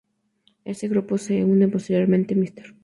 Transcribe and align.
A 0.65 0.71
este 0.71 0.87
grupo 0.87 1.19
se 1.19 1.43
une 1.45 1.67
posteriormente 1.67 2.33
Mr. 2.33 2.73